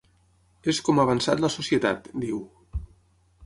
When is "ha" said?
1.01-1.05